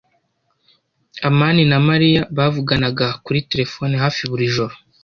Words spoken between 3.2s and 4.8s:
kuri terefone hafi buri joro.